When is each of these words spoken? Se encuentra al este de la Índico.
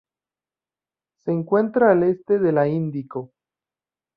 Se 1.19 1.31
encuentra 1.31 1.91
al 1.91 2.01
este 2.01 2.39
de 2.39 2.51
la 2.51 2.67
Índico. 2.67 3.33